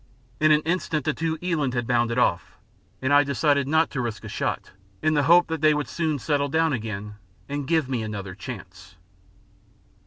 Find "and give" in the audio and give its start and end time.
7.47-7.87